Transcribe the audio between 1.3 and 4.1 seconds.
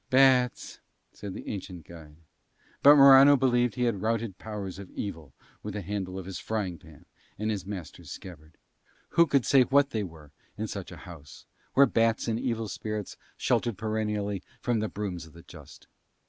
the ancient guide. But Morano believed he had